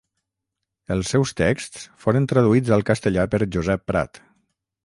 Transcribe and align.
Els 0.95 1.11
seus 1.15 1.33
texts 1.41 1.85
foren 2.05 2.27
traduïts 2.33 2.75
al 2.79 2.87
castellà 2.91 3.29
per 3.35 3.45
Josep 3.57 3.89
Prat. 3.93 4.25